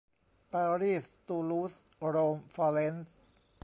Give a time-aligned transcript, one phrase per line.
[0.51, 1.73] ปารีสตูลูส
[2.09, 2.95] โรมฟอร์เร้น